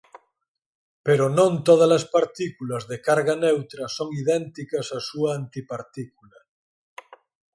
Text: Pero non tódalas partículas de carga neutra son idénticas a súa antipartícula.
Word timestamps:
Pero 1.07 1.25
non 1.37 1.51
tódalas 1.67 2.03
partículas 2.15 2.83
de 2.91 2.97
carga 3.07 3.35
neutra 3.43 3.85
son 3.97 4.07
idénticas 4.21 4.87
a 4.97 4.99
súa 5.09 5.29
antipartícula. 5.39 6.39